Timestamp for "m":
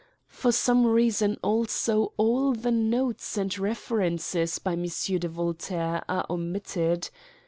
4.73-4.87